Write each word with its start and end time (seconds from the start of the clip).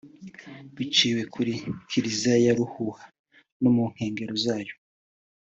biciwe 0.75 1.21
kuri 1.33 1.53
Kiliziya 1.89 2.35
ya 2.45 2.53
Ruhuha 2.57 3.05
no 3.61 3.69
mu 3.75 3.83
nkengero 3.91 4.33
zayo 4.43 4.75